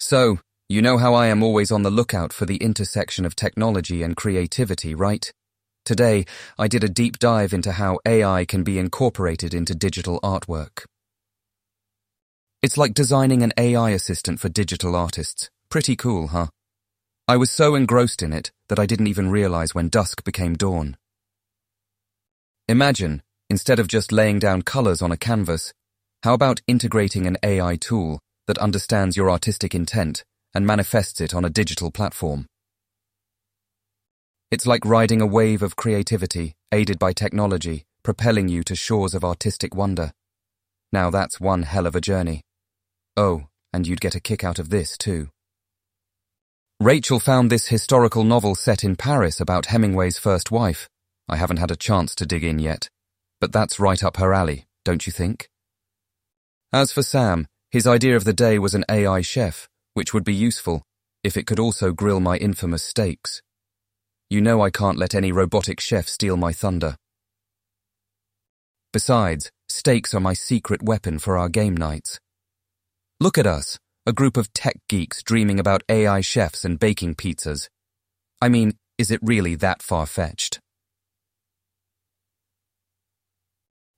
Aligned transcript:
So, 0.00 0.38
you 0.70 0.80
know 0.80 0.96
how 0.96 1.12
I 1.12 1.26
am 1.26 1.42
always 1.42 1.70
on 1.70 1.82
the 1.82 1.90
lookout 1.90 2.32
for 2.32 2.46
the 2.46 2.56
intersection 2.56 3.26
of 3.26 3.36
technology 3.36 4.02
and 4.02 4.16
creativity, 4.16 4.94
right? 4.94 5.30
Today, 5.84 6.24
I 6.58 6.68
did 6.68 6.82
a 6.82 6.88
deep 6.88 7.18
dive 7.18 7.52
into 7.52 7.72
how 7.72 7.98
AI 8.06 8.46
can 8.46 8.64
be 8.64 8.78
incorporated 8.78 9.52
into 9.52 9.74
digital 9.74 10.18
artwork. 10.22 10.86
It's 12.62 12.78
like 12.78 12.94
designing 12.94 13.42
an 13.42 13.52
AI 13.58 13.90
assistant 13.90 14.40
for 14.40 14.48
digital 14.48 14.96
artists. 14.96 15.50
Pretty 15.68 15.96
cool, 15.96 16.28
huh? 16.28 16.46
I 17.28 17.36
was 17.36 17.50
so 17.50 17.74
engrossed 17.74 18.22
in 18.22 18.32
it 18.32 18.50
that 18.70 18.78
I 18.78 18.86
didn't 18.86 19.08
even 19.08 19.30
realize 19.30 19.74
when 19.74 19.90
dusk 19.90 20.24
became 20.24 20.54
dawn. 20.54 20.96
Imagine, 22.68 23.22
instead 23.50 23.78
of 23.78 23.86
just 23.86 24.12
laying 24.12 24.38
down 24.38 24.62
colors 24.62 25.02
on 25.02 25.12
a 25.12 25.18
canvas, 25.18 25.74
how 26.22 26.32
about 26.32 26.62
integrating 26.66 27.26
an 27.26 27.36
AI 27.42 27.76
tool 27.76 28.18
that 28.50 28.58
understands 28.58 29.16
your 29.16 29.30
artistic 29.30 29.76
intent 29.76 30.24
and 30.52 30.66
manifests 30.66 31.20
it 31.20 31.32
on 31.36 31.44
a 31.44 31.50
digital 31.50 31.92
platform? 31.92 32.46
It's 34.50 34.66
like 34.66 34.84
riding 34.84 35.20
a 35.20 35.26
wave 35.26 35.62
of 35.62 35.76
creativity, 35.76 36.54
aided 36.72 36.98
by 36.98 37.12
technology, 37.12 37.84
propelling 38.02 38.48
you 38.48 38.64
to 38.64 38.74
shores 38.74 39.14
of 39.14 39.24
artistic 39.24 39.72
wonder. 39.72 40.10
Now 40.90 41.10
that's 41.10 41.38
one 41.38 41.62
hell 41.62 41.86
of 41.86 41.94
a 41.94 42.00
journey. 42.00 42.42
Oh, 43.16 43.44
and 43.72 43.86
you'd 43.86 44.00
get 44.00 44.16
a 44.16 44.20
kick 44.20 44.42
out 44.42 44.58
of 44.58 44.70
this, 44.70 44.98
too. 44.98 45.28
Rachel 46.80 47.20
found 47.20 47.50
this 47.50 47.68
historical 47.68 48.24
novel 48.24 48.56
set 48.56 48.82
in 48.82 48.96
Paris 48.96 49.40
about 49.40 49.66
Hemingway's 49.66 50.18
first 50.18 50.50
wife. 50.50 50.88
I 51.28 51.36
haven't 51.36 51.58
had 51.58 51.70
a 51.70 51.76
chance 51.76 52.16
to 52.16 52.26
dig 52.26 52.42
in 52.42 52.58
yet. 52.58 52.88
But 53.40 53.52
that's 53.52 53.78
right 53.78 54.02
up 54.02 54.16
her 54.16 54.34
alley, 54.34 54.66
don't 54.84 55.06
you 55.06 55.12
think? 55.12 55.48
As 56.72 56.90
for 56.90 57.04
Sam, 57.04 57.46
his 57.70 57.86
idea 57.86 58.16
of 58.16 58.24
the 58.24 58.32
day 58.32 58.58
was 58.58 58.74
an 58.74 58.84
AI 58.88 59.20
chef, 59.20 59.68
which 59.94 60.12
would 60.12 60.24
be 60.24 60.34
useful 60.34 60.82
if 61.22 61.36
it 61.36 61.46
could 61.46 61.58
also 61.58 61.92
grill 61.92 62.20
my 62.20 62.36
infamous 62.36 62.82
steaks. 62.82 63.42
You 64.28 64.40
know 64.40 64.62
I 64.62 64.70
can't 64.70 64.98
let 64.98 65.14
any 65.14 65.32
robotic 65.32 65.80
chef 65.80 66.08
steal 66.08 66.36
my 66.36 66.52
thunder. 66.52 66.96
Besides, 68.92 69.50
steaks 69.68 70.14
are 70.14 70.20
my 70.20 70.34
secret 70.34 70.82
weapon 70.82 71.18
for 71.18 71.38
our 71.38 71.48
game 71.48 71.76
nights. 71.76 72.18
Look 73.20 73.38
at 73.38 73.46
us, 73.46 73.78
a 74.06 74.12
group 74.12 74.36
of 74.36 74.52
tech 74.52 74.76
geeks 74.88 75.22
dreaming 75.22 75.60
about 75.60 75.82
AI 75.88 76.22
chefs 76.22 76.64
and 76.64 76.78
baking 76.78 77.14
pizzas. 77.14 77.68
I 78.40 78.48
mean, 78.48 78.78
is 78.98 79.10
it 79.10 79.20
really 79.22 79.54
that 79.56 79.82
far-fetched? 79.82 80.58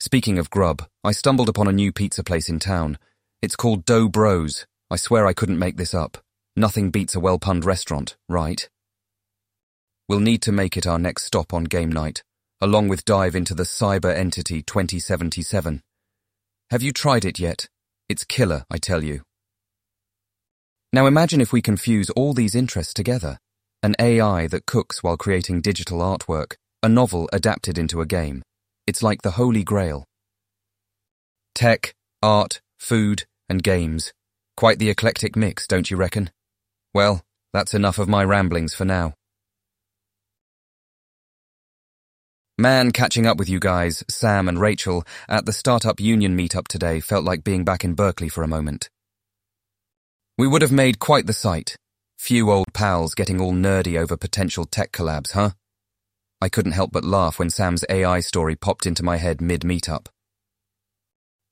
Speaking 0.00 0.38
of 0.38 0.50
grub, 0.50 0.82
I 1.02 1.12
stumbled 1.12 1.48
upon 1.48 1.68
a 1.68 1.72
new 1.72 1.92
pizza 1.92 2.22
place 2.22 2.48
in 2.50 2.58
town. 2.58 2.98
It's 3.44 3.56
called 3.56 3.84
Dough 3.84 4.08
Bros. 4.08 4.64
I 4.90 4.96
swear 4.96 5.26
I 5.26 5.34
couldn't 5.34 5.58
make 5.58 5.76
this 5.76 5.92
up. 5.92 6.16
Nothing 6.56 6.90
beats 6.90 7.14
a 7.14 7.20
well-punned 7.20 7.66
restaurant, 7.66 8.16
right? 8.26 8.66
We'll 10.08 10.20
need 10.20 10.40
to 10.44 10.50
make 10.50 10.78
it 10.78 10.86
our 10.86 10.98
next 10.98 11.24
stop 11.24 11.52
on 11.52 11.64
game 11.64 11.92
night, 11.92 12.22
along 12.62 12.88
with 12.88 13.04
dive 13.04 13.36
into 13.36 13.52
the 13.52 13.64
Cyber 13.64 14.16
Entity 14.16 14.62
2077. 14.62 15.82
Have 16.70 16.80
you 16.80 16.90
tried 16.90 17.26
it 17.26 17.38
yet? 17.38 17.68
It's 18.08 18.24
killer, 18.24 18.64
I 18.70 18.78
tell 18.78 19.04
you. 19.04 19.20
Now 20.90 21.04
imagine 21.04 21.42
if 21.42 21.52
we 21.52 21.60
can 21.60 21.76
fuse 21.76 22.08
all 22.08 22.32
these 22.32 22.54
interests 22.54 22.94
together. 22.94 23.36
An 23.82 23.94
AI 23.98 24.46
that 24.46 24.64
cooks 24.64 25.02
while 25.02 25.18
creating 25.18 25.60
digital 25.60 25.98
artwork, 25.98 26.54
a 26.82 26.88
novel 26.88 27.28
adapted 27.30 27.76
into 27.76 28.00
a 28.00 28.06
game. 28.06 28.42
It's 28.86 29.02
like 29.02 29.20
the 29.20 29.32
holy 29.32 29.64
grail. 29.64 30.06
Tech, 31.54 31.92
art, 32.22 32.62
food, 32.78 33.26
and 33.48 33.62
games. 33.62 34.12
Quite 34.56 34.78
the 34.78 34.90
eclectic 34.90 35.36
mix, 35.36 35.66
don't 35.66 35.90
you 35.90 35.96
reckon? 35.96 36.30
Well, 36.92 37.22
that's 37.52 37.74
enough 37.74 37.98
of 37.98 38.08
my 38.08 38.24
ramblings 38.24 38.74
for 38.74 38.84
now. 38.84 39.14
Man, 42.56 42.92
catching 42.92 43.26
up 43.26 43.36
with 43.36 43.48
you 43.48 43.58
guys, 43.58 44.04
Sam 44.08 44.48
and 44.48 44.60
Rachel, 44.60 45.02
at 45.28 45.44
the 45.44 45.52
Startup 45.52 45.98
Union 45.98 46.36
meetup 46.38 46.68
today 46.68 47.00
felt 47.00 47.24
like 47.24 47.42
being 47.42 47.64
back 47.64 47.82
in 47.82 47.94
Berkeley 47.94 48.28
for 48.28 48.44
a 48.44 48.48
moment. 48.48 48.88
We 50.38 50.46
would 50.46 50.62
have 50.62 50.70
made 50.70 51.00
quite 51.00 51.26
the 51.26 51.32
sight. 51.32 51.76
Few 52.16 52.50
old 52.52 52.72
pals 52.72 53.14
getting 53.14 53.40
all 53.40 53.52
nerdy 53.52 53.98
over 53.98 54.16
potential 54.16 54.66
tech 54.66 54.92
collabs, 54.92 55.32
huh? 55.32 55.50
I 56.40 56.48
couldn't 56.48 56.72
help 56.72 56.92
but 56.92 57.04
laugh 57.04 57.38
when 57.40 57.50
Sam's 57.50 57.84
AI 57.88 58.20
story 58.20 58.54
popped 58.54 58.86
into 58.86 59.02
my 59.02 59.16
head 59.16 59.40
mid-meetup. 59.40 60.06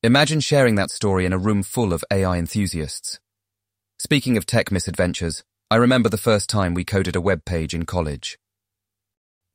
Imagine 0.05 0.41
sharing 0.41 0.75
that 0.75 0.91
story 0.91 1.25
in 1.25 1.31
a 1.31 1.37
room 1.37 1.63
full 1.63 1.93
of 1.93 2.03
AI 2.11 2.37
enthusiasts. 2.37 3.21
Speaking 3.97 4.35
of 4.35 4.45
tech 4.45 4.69
misadventures, 4.69 5.45
I 5.71 5.77
remember 5.77 6.09
the 6.09 6.17
first 6.17 6.49
time 6.49 6.73
we 6.73 6.83
coded 6.83 7.15
a 7.15 7.21
web 7.21 7.45
page 7.45 7.73
in 7.73 7.85
college. 7.85 8.37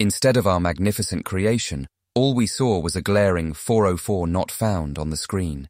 Instead 0.00 0.38
of 0.38 0.46
our 0.46 0.58
magnificent 0.58 1.26
creation, 1.26 1.86
all 2.14 2.32
we 2.32 2.46
saw 2.46 2.78
was 2.78 2.96
a 2.96 3.02
glaring 3.02 3.52
404 3.52 4.26
not 4.26 4.50
found 4.50 4.98
on 4.98 5.10
the 5.10 5.18
screen. 5.18 5.68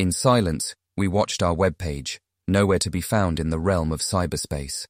In 0.00 0.10
silence, 0.10 0.74
we 0.96 1.06
watched 1.06 1.40
our 1.40 1.54
web 1.54 1.78
page, 1.78 2.18
nowhere 2.48 2.80
to 2.80 2.90
be 2.90 3.00
found 3.00 3.38
in 3.38 3.50
the 3.50 3.60
realm 3.60 3.92
of 3.92 4.00
cyberspace. 4.00 4.84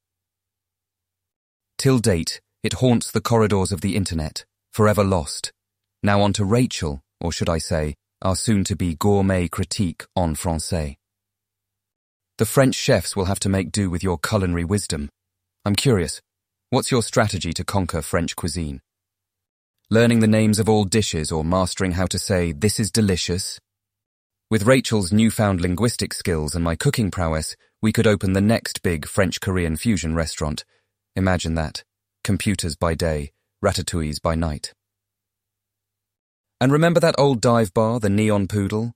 Till 1.76 1.98
date, 1.98 2.40
it 2.62 2.80
haunts 2.80 3.10
the 3.10 3.20
corridors 3.20 3.72
of 3.72 3.82
the 3.82 3.94
internet, 3.94 4.46
forever 4.72 5.04
lost. 5.04 5.52
Now 6.02 6.22
on 6.22 6.32
to 6.32 6.46
Rachel, 6.46 7.02
or 7.20 7.30
should 7.30 7.50
I 7.50 7.58
say, 7.58 7.94
our 8.22 8.36
soon-to-be 8.36 8.94
gourmet 8.94 9.48
critique 9.48 10.04
en 10.16 10.34
français. 10.34 10.96
The 12.38 12.46
French 12.46 12.74
chefs 12.74 13.14
will 13.14 13.26
have 13.26 13.40
to 13.40 13.48
make 13.48 13.70
do 13.70 13.90
with 13.90 14.02
your 14.02 14.18
culinary 14.18 14.64
wisdom. 14.64 15.10
I'm 15.64 15.76
curious, 15.76 16.22
What's 16.72 16.90
your 16.90 17.02
strategy 17.02 17.52
to 17.52 17.64
conquer 17.64 18.00
French 18.00 18.34
cuisine? 18.34 18.80
Learning 19.90 20.20
the 20.20 20.26
names 20.26 20.58
of 20.58 20.70
all 20.70 20.84
dishes 20.84 21.30
or 21.30 21.44
mastering 21.44 21.92
how 21.92 22.06
to 22.06 22.18
say, 22.18 22.52
this 22.52 22.80
is 22.80 22.90
delicious? 22.90 23.60
With 24.50 24.62
Rachel's 24.62 25.12
newfound 25.12 25.60
linguistic 25.60 26.14
skills 26.14 26.54
and 26.54 26.64
my 26.64 26.74
cooking 26.74 27.10
prowess, 27.10 27.56
we 27.82 27.92
could 27.92 28.06
open 28.06 28.32
the 28.32 28.40
next 28.40 28.82
big 28.82 29.06
French-Korean 29.06 29.76
fusion 29.76 30.14
restaurant. 30.14 30.64
Imagine 31.14 31.56
that. 31.56 31.84
Computers 32.24 32.74
by 32.74 32.94
day, 32.94 33.32
ratatouilles 33.62 34.22
by 34.22 34.34
night. 34.34 34.72
And 36.62 36.70
remember 36.70 37.00
that 37.00 37.16
old 37.18 37.40
dive 37.40 37.74
bar, 37.74 37.98
the 37.98 38.08
Neon 38.08 38.46
Poodle? 38.46 38.92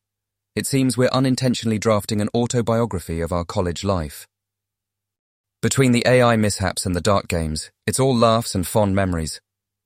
It 0.54 0.68
seems 0.68 0.96
we're 0.96 1.08
unintentionally 1.08 1.80
drafting 1.80 2.20
an 2.20 2.28
autobiography 2.32 3.20
of 3.20 3.32
our 3.32 3.44
college 3.44 3.82
life. 3.82 4.24
Between 5.62 5.90
the 5.90 6.04
AI 6.06 6.36
mishaps 6.36 6.86
and 6.86 6.94
the 6.94 7.00
dark 7.00 7.26
games, 7.26 7.72
it's 7.84 7.98
all 7.98 8.16
laughs 8.16 8.54
and 8.54 8.64
fond 8.64 8.94
memories, 8.94 9.40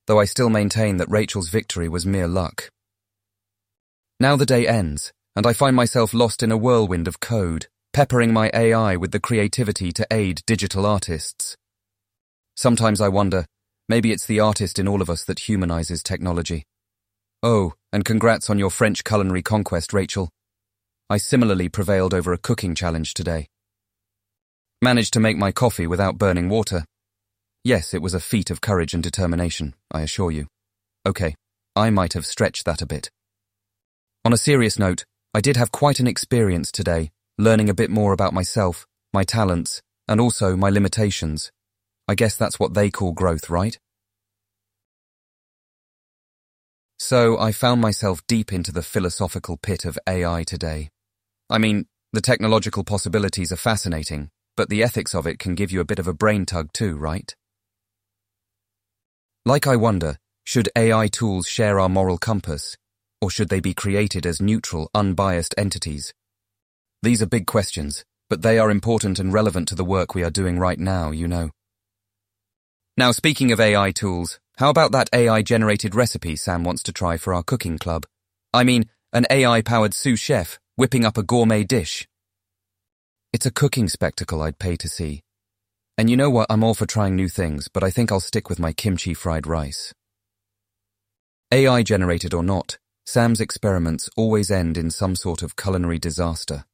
though 0.06 0.20
I 0.20 0.26
still 0.26 0.50
maintain 0.50 0.98
that 0.98 1.08
Rachel's 1.08 1.48
victory 1.48 1.88
was 1.88 2.04
mere 2.04 2.28
luck. 2.28 2.68
Now 4.20 4.36
the 4.36 4.44
day 4.44 4.68
ends, 4.68 5.10
and 5.34 5.46
I 5.46 5.54
find 5.54 5.74
myself 5.74 6.12
lost 6.12 6.42
in 6.42 6.52
a 6.52 6.58
whirlwind 6.58 7.08
of 7.08 7.18
code, 7.18 7.66
peppering 7.94 8.30
my 8.30 8.50
AI 8.52 8.96
with 8.96 9.12
the 9.12 9.20
creativity 9.20 9.90
to 9.92 10.06
aid 10.10 10.42
digital 10.44 10.84
artists. 10.84 11.56
Sometimes 12.56 13.00
I 13.00 13.08
wonder, 13.08 13.46
maybe 13.88 14.12
it's 14.12 14.26
the 14.26 14.40
artist 14.40 14.78
in 14.78 14.86
all 14.86 15.00
of 15.00 15.08
us 15.08 15.24
that 15.24 15.48
humanizes 15.48 16.02
technology. 16.02 16.64
Oh, 17.42 17.72
and 17.90 18.04
congrats 18.04 18.50
on 18.50 18.58
your 18.58 18.70
French 18.70 19.02
culinary 19.02 19.42
conquest, 19.42 19.94
Rachel. 19.94 20.28
I 21.08 21.16
similarly 21.16 21.70
prevailed 21.70 22.12
over 22.12 22.34
a 22.34 22.38
cooking 22.38 22.74
challenge 22.74 23.14
today. 23.14 23.46
Managed 24.82 25.14
to 25.14 25.20
make 25.20 25.38
my 25.38 25.50
coffee 25.50 25.86
without 25.86 26.18
burning 26.18 26.50
water. 26.50 26.84
Yes, 27.64 27.94
it 27.94 28.02
was 28.02 28.12
a 28.12 28.20
feat 28.20 28.50
of 28.50 28.60
courage 28.60 28.92
and 28.92 29.02
determination, 29.02 29.74
I 29.90 30.02
assure 30.02 30.30
you. 30.30 30.48
Okay, 31.06 31.34
I 31.74 31.88
might 31.88 32.12
have 32.12 32.26
stretched 32.26 32.66
that 32.66 32.82
a 32.82 32.86
bit. 32.86 33.10
On 34.22 34.34
a 34.34 34.38
serious 34.38 34.78
note, 34.78 35.06
I 35.32 35.40
did 35.40 35.56
have 35.56 35.72
quite 35.72 35.98
an 35.98 36.06
experience 36.06 36.70
today, 36.70 37.10
learning 37.38 37.70
a 37.70 37.74
bit 37.74 37.90
more 37.90 38.12
about 38.12 38.34
myself, 38.34 38.86
my 39.14 39.24
talents, 39.24 39.80
and 40.06 40.20
also 40.20 40.56
my 40.56 40.68
limitations. 40.68 41.50
I 42.06 42.14
guess 42.14 42.36
that's 42.36 42.60
what 42.60 42.74
they 42.74 42.90
call 42.90 43.12
growth, 43.12 43.48
right? 43.48 43.78
So 47.02 47.38
I 47.38 47.50
found 47.52 47.80
myself 47.80 48.20
deep 48.26 48.52
into 48.52 48.72
the 48.72 48.82
philosophical 48.82 49.56
pit 49.56 49.86
of 49.86 49.98
AI 50.06 50.44
today. 50.44 50.90
I 51.48 51.56
mean, 51.56 51.86
the 52.12 52.20
technological 52.20 52.84
possibilities 52.84 53.50
are 53.50 53.56
fascinating, 53.56 54.28
but 54.54 54.68
the 54.68 54.82
ethics 54.82 55.14
of 55.14 55.26
it 55.26 55.38
can 55.38 55.54
give 55.54 55.72
you 55.72 55.80
a 55.80 55.86
bit 55.86 55.98
of 55.98 56.06
a 56.06 56.12
brain 56.12 56.44
tug 56.44 56.74
too, 56.74 56.98
right? 56.98 57.34
Like 59.46 59.66
I 59.66 59.76
wonder, 59.76 60.18
should 60.44 60.68
AI 60.76 61.08
tools 61.08 61.48
share 61.48 61.80
our 61.80 61.88
moral 61.88 62.18
compass, 62.18 62.76
or 63.22 63.30
should 63.30 63.48
they 63.48 63.60
be 63.60 63.72
created 63.72 64.26
as 64.26 64.42
neutral, 64.42 64.90
unbiased 64.94 65.54
entities? 65.56 66.12
These 67.02 67.22
are 67.22 67.26
big 67.26 67.46
questions, 67.46 68.04
but 68.28 68.42
they 68.42 68.58
are 68.58 68.70
important 68.70 69.18
and 69.18 69.32
relevant 69.32 69.68
to 69.68 69.74
the 69.74 69.86
work 69.86 70.14
we 70.14 70.22
are 70.22 70.30
doing 70.30 70.58
right 70.58 70.78
now, 70.78 71.12
you 71.12 71.26
know. 71.26 71.48
Now, 72.98 73.12
speaking 73.12 73.52
of 73.52 73.60
AI 73.60 73.90
tools, 73.92 74.38
how 74.60 74.68
about 74.68 74.92
that 74.92 75.08
AI-generated 75.14 75.94
recipe 75.94 76.36
Sam 76.36 76.64
wants 76.64 76.82
to 76.82 76.92
try 76.92 77.16
for 77.16 77.32
our 77.32 77.42
cooking 77.42 77.78
club? 77.78 78.04
I 78.52 78.62
mean, 78.62 78.90
an 79.10 79.24
AI-powered 79.30 79.94
sous 79.94 80.20
chef 80.20 80.58
whipping 80.76 81.06
up 81.06 81.16
a 81.16 81.22
gourmet 81.22 81.64
dish 81.64 82.06
It's 83.32 83.46
a 83.46 83.50
cooking 83.50 83.88
spectacle 83.88 84.42
I'd 84.42 84.58
pay 84.58 84.76
to 84.76 84.86
see. 84.86 85.22
And 85.96 86.10
you 86.10 86.16
know 86.18 86.28
what, 86.28 86.46
I'm 86.50 86.62
all 86.62 86.74
for 86.74 86.84
trying 86.84 87.16
new 87.16 87.28
things, 87.28 87.68
but 87.68 87.82
I 87.82 87.88
think 87.88 88.12
I'll 88.12 88.20
stick 88.20 88.50
with 88.50 88.58
my 88.58 88.74
kimchi 88.74 89.14
fried 89.14 89.46
rice. 89.46 89.94
AI 91.50 91.82
generated 91.82 92.34
or 92.34 92.42
not, 92.42 92.76
Sam's 93.06 93.40
experiments 93.40 94.10
always 94.14 94.50
end 94.50 94.76
in 94.76 94.90
some 94.90 95.16
sort 95.16 95.40
of 95.40 95.56
culinary 95.56 95.98
disaster. 95.98 96.66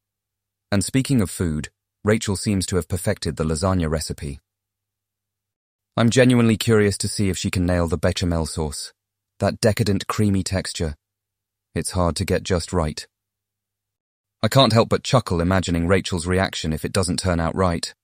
And 0.73 0.83
speaking 0.83 1.21
of 1.21 1.31
food, 1.31 1.69
Rachel 2.03 2.35
seems 2.35 2.67
to 2.67 2.75
have 2.75 2.88
perfected 2.88 3.37
the 3.37 3.44
lasagna 3.44 3.88
recipe. 3.88 4.41
I'm 5.99 6.11
genuinely 6.11 6.59
curious 6.59 6.99
to 6.99 7.09
see 7.09 7.31
if 7.31 7.39
she 7.39 7.51
can 7.51 7.65
nail 7.65 7.89
the 7.89 7.97
bechamel 7.97 8.45
sauce. 8.45 8.93
That 9.39 9.61
decadent 9.61 10.07
creamy 10.07 10.43
texture. 10.43 10.95
It's 11.75 11.93
hard 11.93 12.17
to 12.17 12.27
get 12.27 12.43
just 12.43 12.75
right. 12.75 13.07
I 14.43 14.49
can't 14.49 14.75
help 14.75 14.91
but 14.91 15.05
chuckle 15.05 15.41
imagining 15.41 15.87
Rachel's 15.87 16.27
reaction 16.27 16.75
if 16.75 16.85
it 16.85 16.93
doesn't 16.93 17.19
turn 17.19 17.41
out 17.41 17.57
right. 17.57 17.95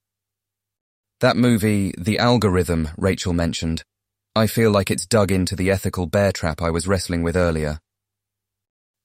That 1.19 1.37
movie, 1.37 1.93
The 1.95 2.17
Algorithm, 2.17 2.89
Rachel 2.97 3.31
mentioned, 3.31 3.83
I 4.35 4.47
feel 4.47 4.71
like 4.71 4.89
it's 4.89 5.05
dug 5.05 5.31
into 5.31 5.55
the 5.55 5.69
ethical 5.69 6.07
bear 6.07 6.31
trap 6.31 6.63
I 6.63 6.71
was 6.71 6.87
wrestling 6.87 7.21
with 7.21 7.37
earlier. 7.37 7.79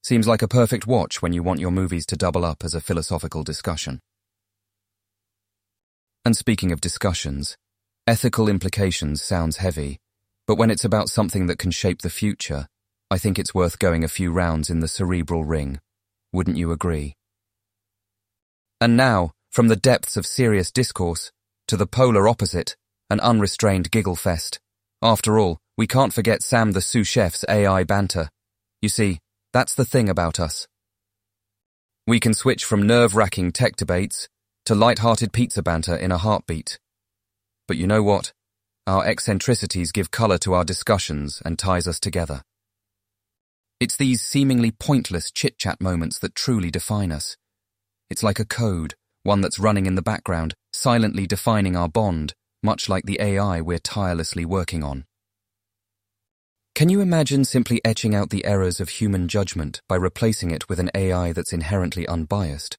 Seems 0.03 0.27
like 0.27 0.41
a 0.41 0.49
perfect 0.49 0.87
watch 0.87 1.21
when 1.21 1.35
you 1.35 1.43
want 1.43 1.61
your 1.61 1.71
movies 1.71 2.07
to 2.07 2.17
double 2.17 2.43
up 2.43 2.65
as 2.65 2.75
a 2.75 2.81
philosophical 2.81 3.45
discussion. 3.45 4.01
And 6.25 6.35
speaking 6.35 6.73
of 6.73 6.81
discussions, 6.81 7.59
Ethical 8.09 8.49
implications 8.49 9.21
sounds 9.21 9.59
heavy, 9.59 9.99
but 10.47 10.55
when 10.55 10.71
it's 10.71 10.87
about 10.87 11.11
something 11.11 11.47
that 11.47 11.59
can 11.59 11.71
shape 11.71 12.01
the 12.01 12.09
future, 12.09 12.67
I 13.11 13.19
think 13.19 13.39
it's 13.39 13.55
worth 13.55 13.79
going 13.79 14.03
a 14.03 14.09
few 14.09 14.33
rounds 14.33 14.71
in 14.71 14.81
the 14.81 14.89
cerebral 14.89 15.45
ring. 15.45 15.79
Wouldn't 16.33 16.57
you 16.57 16.73
agree? 16.73 17.17
And 18.81 18.97
now, 18.97 19.33
from 19.51 19.69
the 19.69 19.77
depths 19.77 20.17
of 20.17 20.25
serious 20.25 20.73
discourse, 20.73 21.31
to 21.67 21.77
the 21.77 21.87
polar 21.87 22.27
opposite, 22.27 22.77
an 23.11 23.21
unrestrained 23.21 23.91
giggle 23.91 24.17
fest. 24.17 24.59
After 25.03 25.39
all, 25.39 25.59
we 25.77 25.87
can't 25.87 26.15
forget 26.15 26.43
Sam 26.43 26.73
the 26.73 26.81
sous 26.81 27.07
chef's 27.07 27.45
AI 27.47 27.85
banter. 27.85 28.31
You 28.81 28.89
see, 28.89 29.19
that's 29.53 29.75
the 29.75 29.85
thing 29.85 30.09
about 30.09 30.41
us. 30.41 30.67
We 32.07 32.21
can 32.21 32.33
switch 32.33 32.65
from 32.65 32.87
nerve-wracking 32.87 33.53
tech 33.53 33.77
debates 33.77 34.31
to 34.65 34.75
light-hearted 34.75 35.35
pizza 35.35 35.63
banter 35.63 35.95
in 35.95 36.11
a 36.11 36.17
heartbeat. 36.17 36.79
But 37.69 37.77
you 37.77 37.87
know 37.87 38.03
what? 38.03 38.33
Our 38.87 39.07
eccentricities 39.07 39.93
give 39.93 40.11
colour 40.11 40.39
to 40.39 40.55
our 40.55 40.65
discussions 40.65 41.43
and 41.45 41.59
ties 41.59 41.87
us 41.87 42.01
together. 42.01 42.43
It's 43.79 43.97
these 43.97 44.23
seemingly 44.23 44.73
pointless 44.73 45.31
chit-chat 45.31 45.81
moments 45.81 46.19
that 46.19 46.35
truly 46.35 46.71
define 46.71 47.13
us. 47.13 47.37
It's 48.11 48.23
like 48.23 48.41
a 48.41 48.47
code, 48.47 48.95
one 49.23 49.43
that's 49.43 49.59
running 49.59 49.87
in 49.87 49.95
the 49.95 50.03
background, 50.03 50.55
silently 50.73 51.27
defining 51.27 51.77
our 51.77 51.89
bond, 51.89 52.33
much 52.63 52.89
like 52.89 53.05
the 53.05 53.21
AI 53.21 53.61
we're 53.61 53.79
tirelessly 53.79 54.47
working 54.47 54.83
on. 54.83 55.05
Can 56.75 56.89
you 56.89 57.01
imagine 57.01 57.45
simply 57.45 57.81
etching 57.85 58.15
out 58.15 58.31
the 58.31 58.47
errors 58.47 58.81
of 58.81 58.89
human 58.89 59.29
judgment 59.29 59.83
by 59.89 59.97
replacing 59.97 60.51
it 60.51 60.69
with 60.69 60.81
an 60.81 60.91
AI 60.95 61.33
that's 61.33 61.53
inherently 61.53 62.07
unbiased? 62.07 62.79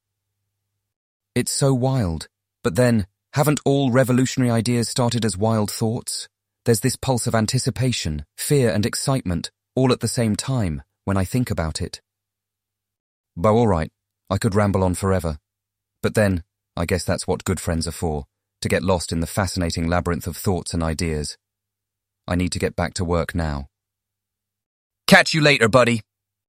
It's 1.36 1.52
so 1.52 1.74
wild, 1.74 2.28
but 2.64 2.76
then 2.76 3.06
haven't 3.34 3.60
all 3.66 3.92
revolutionary 3.92 4.52
ideas 4.52 4.90
started 4.90 5.24
as 5.24 5.38
wild 5.38 5.70
thoughts? 5.70 6.28
There's 6.66 6.80
this 6.82 6.96
pulse 6.96 7.28
of 7.28 7.36
anticipation, 7.36 8.26
fear 8.38 8.72
and 8.72 8.86
excitement, 8.86 9.52
all 9.76 9.92
at 9.92 10.00
the 10.00 10.08
same 10.08 10.36
time, 10.36 10.84
when 11.06 11.18
I 11.18 11.26
think 11.26 11.50
about 11.50 11.82
it. 11.82 12.02
But 13.36 13.54
all 13.54 13.68
right, 13.68 13.92
I 14.30 14.38
could 14.38 14.56
ramble 14.56 14.84
on 14.84 14.96
forever. 14.96 15.38
But 16.02 16.16
then, 16.16 16.44
I 16.76 16.86
guess 16.86 17.04
that's 17.04 17.28
what 17.28 17.44
good 17.44 17.60
friends 17.60 17.88
are 17.88 17.92
for, 17.92 18.26
to 18.62 18.70
get 18.70 18.84
lost 18.84 19.12
in 19.12 19.20
the 19.20 19.28
fascinating 19.28 19.88
labyrinth 19.88 20.28
of 20.28 20.38
thoughts 20.38 20.74
and 20.74 20.84
ideas. 20.84 21.38
I 22.28 22.36
need 22.36 22.52
to 22.54 22.60
get 22.60 22.76
back 22.76 22.94
to 22.96 23.06
work 23.06 23.34
now. 23.34 23.68
Catch 25.08 25.34
you 25.34 25.42
later, 25.42 25.68
buddy. 25.68 26.02